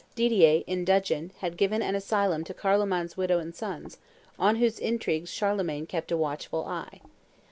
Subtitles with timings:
[0.15, 3.99] Didier, in dudgeon, had given an asylum to Carloman's widow and sons,
[4.39, 7.01] on whose intrigues Charlemagne kept a watchful eye.